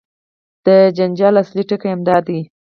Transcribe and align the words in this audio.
د 0.65 0.67
جنجال 0.97 1.33
اصلي 1.43 1.63
ټکی 1.69 1.89
همدا 1.93 2.17
دی. 2.27 2.39